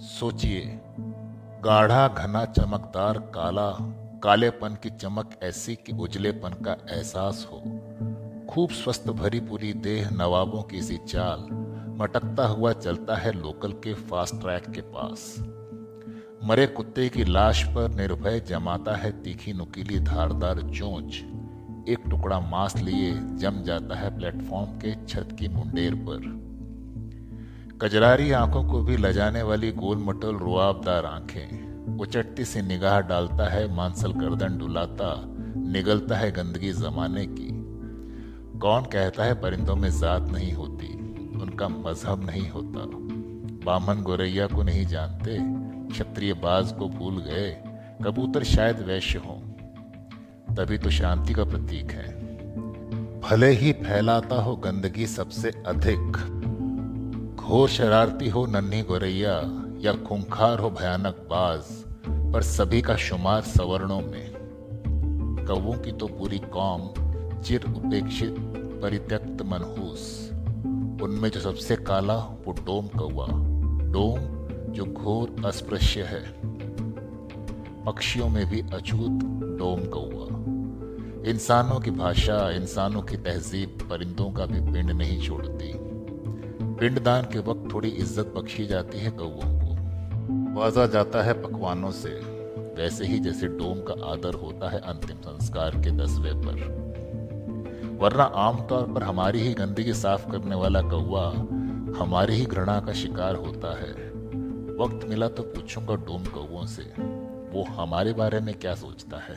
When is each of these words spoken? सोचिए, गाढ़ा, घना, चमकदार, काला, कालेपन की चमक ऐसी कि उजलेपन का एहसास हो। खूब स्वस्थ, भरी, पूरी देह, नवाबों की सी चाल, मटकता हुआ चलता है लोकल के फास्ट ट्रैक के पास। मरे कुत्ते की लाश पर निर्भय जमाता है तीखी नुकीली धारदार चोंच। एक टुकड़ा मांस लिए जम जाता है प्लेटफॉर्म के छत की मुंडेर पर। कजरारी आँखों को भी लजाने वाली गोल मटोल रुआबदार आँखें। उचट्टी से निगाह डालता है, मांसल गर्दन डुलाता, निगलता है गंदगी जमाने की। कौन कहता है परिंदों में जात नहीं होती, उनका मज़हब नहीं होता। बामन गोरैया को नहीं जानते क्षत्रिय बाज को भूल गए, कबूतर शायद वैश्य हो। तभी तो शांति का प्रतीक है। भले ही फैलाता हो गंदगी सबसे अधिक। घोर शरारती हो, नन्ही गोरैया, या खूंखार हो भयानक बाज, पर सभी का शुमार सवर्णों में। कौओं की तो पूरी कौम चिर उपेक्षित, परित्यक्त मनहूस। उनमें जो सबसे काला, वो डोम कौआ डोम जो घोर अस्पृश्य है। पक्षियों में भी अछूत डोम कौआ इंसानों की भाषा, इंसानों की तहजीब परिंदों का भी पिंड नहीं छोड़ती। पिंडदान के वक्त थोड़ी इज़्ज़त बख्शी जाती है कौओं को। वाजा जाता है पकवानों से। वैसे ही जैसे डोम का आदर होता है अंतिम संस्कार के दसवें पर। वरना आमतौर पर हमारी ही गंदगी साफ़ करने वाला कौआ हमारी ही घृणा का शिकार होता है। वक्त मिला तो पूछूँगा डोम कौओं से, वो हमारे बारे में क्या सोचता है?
सोचिए, 0.00 0.80
गाढ़ा, 1.64 2.08
घना, 2.08 2.44
चमकदार, 2.44 3.18
काला, 3.18 3.76
कालेपन 4.22 4.68
की 4.82 4.90
चमक 4.90 5.30
ऐसी 5.42 5.74
कि 5.74 5.92
उजलेपन 5.92 6.48
का 6.48 6.72
एहसास 6.72 7.48
हो। 7.52 7.56
खूब 8.50 8.70
स्वस्थ, 8.70 9.08
भरी, 9.08 9.40
पूरी 9.40 9.72
देह, 9.72 10.10
नवाबों 10.10 10.62
की 10.62 10.82
सी 10.82 10.96
चाल, 10.96 11.38
मटकता 11.98 12.46
हुआ 12.46 12.72
चलता 12.72 13.16
है 13.16 13.32
लोकल 13.32 13.72
के 13.72 13.94
फास्ट 13.94 14.34
ट्रैक 14.40 14.70
के 14.70 14.80
पास। 14.80 15.36
मरे 16.44 16.66
कुत्ते 16.66 17.08
की 17.08 17.24
लाश 17.24 17.64
पर 17.64 17.90
निर्भय 17.90 18.40
जमाता 18.40 18.96
है 18.96 19.22
तीखी 19.22 19.52
नुकीली 19.52 20.00
धारदार 20.00 20.60
चोंच। 20.60 21.14
एक 21.88 21.98
टुकड़ा 22.10 22.40
मांस 22.40 22.76
लिए 22.76 23.12
जम 23.14 23.62
जाता 23.62 23.98
है 23.98 24.18
प्लेटफॉर्म 24.18 24.70
के 24.70 25.06
छत 25.06 25.28
की 25.38 25.48
मुंडेर 25.48 25.94
पर। 25.94 26.48
कजरारी 27.82 28.32
आँखों 28.32 28.64
को 28.64 28.82
भी 28.82 28.96
लजाने 28.96 29.42
वाली 29.42 29.72
गोल 29.72 29.98
मटोल 29.98 30.36
रुआबदार 30.36 31.04
आँखें। 31.04 31.68
उचट्टी 31.98 32.44
से 32.44 32.62
निगाह 32.62 33.00
डालता 33.00 33.48
है, 33.48 33.74
मांसल 33.74 34.12
गर्दन 34.12 34.58
डुलाता, 34.58 35.24
निगलता 35.56 36.16
है 36.16 36.30
गंदगी 36.30 36.72
जमाने 36.72 37.26
की। 37.26 37.48
कौन 38.58 38.82
कहता 38.84 39.24
है 39.24 39.34
परिंदों 39.34 39.76
में 39.76 39.90
जात 39.90 40.22
नहीं 40.22 40.52
होती, 40.52 40.86
उनका 41.38 41.68
मज़हब 41.68 42.26
नहीं 42.26 42.50
होता। 42.50 42.80
बामन 43.64 44.02
गोरैया 44.02 44.46
को 44.46 44.62
नहीं 44.62 44.86
जानते 44.86 45.38
क्षत्रिय 45.92 46.32
बाज 46.32 46.72
को 46.72 46.88
भूल 46.88 47.14
गए, 47.14 47.62
कबूतर 48.04 48.42
शायद 48.42 48.78
वैश्य 48.78 49.18
हो। 49.18 49.42
तभी 50.54 50.78
तो 50.78 50.90
शांति 50.90 51.32
का 51.32 51.44
प्रतीक 51.44 51.92
है। 51.92 52.08
भले 53.20 53.50
ही 53.50 53.72
फैलाता 53.72 54.36
हो 54.36 54.56
गंदगी 54.56 55.06
सबसे 55.06 55.50
अधिक। 55.66 56.34
घोर 57.48 57.68
शरारती 57.68 58.28
हो, 58.28 58.46
नन्ही 58.46 58.82
गोरैया, 58.82 59.32
या 59.80 59.92
खूंखार 59.92 60.58
हो 60.58 60.70
भयानक 60.70 61.14
बाज, 61.30 61.60
पर 62.32 62.42
सभी 62.42 62.82
का 62.82 62.96
शुमार 62.96 63.42
सवर्णों 63.42 64.00
में। 64.00 64.32
कौओं 65.46 65.72
की 65.72 65.92
तो 65.92 66.06
पूरी 66.06 66.38
कौम 66.38 66.82
चिर 67.42 67.64
उपेक्षित, 67.64 68.36
परित्यक्त 68.82 69.42
मनहूस। 69.42 70.30
उनमें 71.02 71.30
जो 71.30 71.40
सबसे 71.40 71.76
काला, 71.76 72.16
वो 72.16 72.52
डोम 72.52 72.86
कौआ 72.86 73.26
डोम 73.92 74.20
जो 74.72 74.84
घोर 74.84 75.46
अस्पृश्य 75.46 76.02
है। 76.02 76.22
पक्षियों 77.84 78.28
में 78.28 78.46
भी 78.50 78.60
अछूत 78.60 79.24
डोम 79.58 79.80
कौआ 79.84 80.28
इंसानों 81.30 81.80
की 81.80 81.90
भाषा, 81.90 82.50
इंसानों 82.50 83.02
की 83.02 83.16
तहजीब 83.16 83.78
परिंदों 83.90 84.30
का 84.30 84.46
भी 84.46 84.72
पिंड 84.72 84.90
नहीं 84.90 85.22
छोड़ती। 85.22 85.97
पिंडदान 86.80 87.24
के 87.24 87.38
वक्त 87.38 87.72
थोड़ी 87.74 87.88
इज़्ज़त 87.88 88.32
बख्शी 88.36 88.66
जाती 88.66 88.98
है 88.98 89.10
कौओं 89.10 89.48
को। 89.60 90.60
वाजा 90.60 90.86
जाता 90.86 91.22
है 91.22 91.32
पकवानों 91.42 91.90
से। 91.90 92.08
वैसे 92.76 93.06
ही 93.06 93.18
जैसे 93.18 93.46
डोम 93.48 93.80
का 93.80 93.94
आदर 94.12 94.34
होता 94.34 94.70
है 94.70 94.78
अंतिम 94.80 95.16
संस्कार 95.16 95.76
के 95.76 95.90
दसवें 95.90 96.34
पर। 96.42 96.60
वरना 98.00 98.22
आमतौर 98.22 98.86
पर 98.92 99.02
हमारी 99.02 99.40
ही 99.40 99.54
गंदगी 99.54 99.92
साफ़ 99.92 100.30
करने 100.30 100.54
वाला 100.54 100.82
कौआ 100.82 101.26
हमारी 101.98 102.34
ही 102.34 102.44
घृणा 102.46 102.80
का 102.80 102.92
शिकार 102.92 103.36
होता 103.36 103.76
है। 103.78 103.92
वक्त 104.76 105.08
मिला 105.08 105.28
तो 105.28 105.42
पूछूँगा 105.42 105.94
डोम 106.06 106.24
कौओं 106.24 106.66
से, 106.66 106.82
वो 107.52 107.64
हमारे 107.70 108.12
बारे 108.12 108.40
में 108.40 108.54
क्या 108.54 108.74
सोचता 108.74 109.16
है? 109.16 109.36